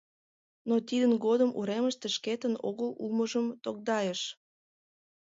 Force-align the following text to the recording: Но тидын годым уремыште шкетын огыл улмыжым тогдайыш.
Но 0.69 0.75
тидын 0.87 1.13
годым 1.25 1.51
уремыште 1.59 2.07
шкетын 2.15 2.53
огыл 2.69 2.89
улмыжым 3.03 3.45
тогдайыш. 3.63 4.21